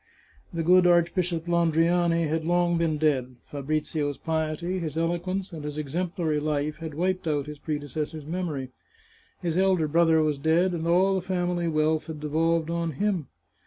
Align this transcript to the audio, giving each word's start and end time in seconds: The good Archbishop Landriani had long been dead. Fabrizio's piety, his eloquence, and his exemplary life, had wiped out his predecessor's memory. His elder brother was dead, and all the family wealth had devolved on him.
The 0.51 0.63
good 0.63 0.87
Archbishop 0.87 1.45
Landriani 1.47 2.27
had 2.27 2.43
long 2.43 2.75
been 2.79 2.97
dead. 2.97 3.35
Fabrizio's 3.51 4.17
piety, 4.17 4.79
his 4.79 4.97
eloquence, 4.97 5.53
and 5.53 5.63
his 5.63 5.77
exemplary 5.77 6.39
life, 6.39 6.77
had 6.77 6.95
wiped 6.95 7.27
out 7.27 7.45
his 7.45 7.59
predecessor's 7.59 8.25
memory. 8.25 8.69
His 9.43 9.59
elder 9.59 9.87
brother 9.87 10.23
was 10.23 10.39
dead, 10.39 10.73
and 10.73 10.87
all 10.87 11.13
the 11.13 11.21
family 11.21 11.67
wealth 11.67 12.07
had 12.07 12.19
devolved 12.19 12.71
on 12.71 12.93
him. 12.93 13.27